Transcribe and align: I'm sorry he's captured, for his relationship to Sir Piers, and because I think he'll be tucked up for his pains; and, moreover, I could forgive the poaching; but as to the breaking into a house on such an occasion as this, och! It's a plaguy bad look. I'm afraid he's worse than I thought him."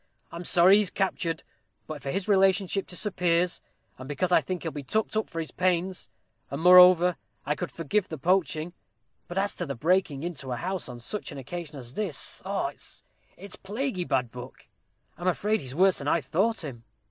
I'm 0.31 0.45
sorry 0.45 0.77
he's 0.79 0.89
captured, 0.89 1.43
for 1.85 1.99
his 2.09 2.27
relationship 2.27 2.87
to 2.87 2.97
Sir 2.97 3.11
Piers, 3.11 3.61
and 3.99 4.09
because 4.09 4.31
I 4.31 4.41
think 4.41 4.63
he'll 4.63 4.71
be 4.71 4.81
tucked 4.81 5.15
up 5.15 5.29
for 5.29 5.37
his 5.37 5.51
pains; 5.51 6.09
and, 6.49 6.59
moreover, 6.59 7.17
I 7.45 7.53
could 7.53 7.69
forgive 7.71 8.07
the 8.09 8.17
poaching; 8.17 8.73
but 9.27 9.37
as 9.37 9.55
to 9.57 9.67
the 9.67 9.75
breaking 9.75 10.23
into 10.23 10.51
a 10.51 10.57
house 10.57 10.89
on 10.89 10.99
such 10.99 11.31
an 11.31 11.37
occasion 11.37 11.77
as 11.77 11.93
this, 11.93 12.41
och! 12.43 12.73
It's 13.37 13.55
a 13.55 13.59
plaguy 13.59 14.03
bad 14.05 14.33
look. 14.35 14.65
I'm 15.19 15.27
afraid 15.27 15.61
he's 15.61 15.75
worse 15.75 15.99
than 15.99 16.07
I 16.07 16.19
thought 16.19 16.63
him." 16.63 16.83